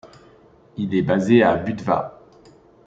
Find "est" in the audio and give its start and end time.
0.95-1.03